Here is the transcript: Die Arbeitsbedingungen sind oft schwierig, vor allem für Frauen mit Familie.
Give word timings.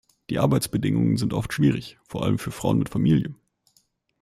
Die 0.31 0.39
Arbeitsbedingungen 0.39 1.17
sind 1.17 1.31
oft 1.31 1.53
schwierig, 1.53 1.99
vor 2.01 2.23
allem 2.23 2.39
für 2.39 2.49
Frauen 2.49 2.79
mit 2.79 2.89
Familie. 2.89 3.35